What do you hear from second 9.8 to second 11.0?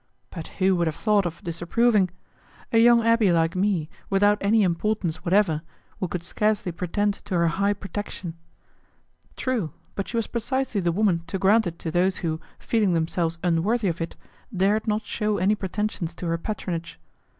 but she was precisely the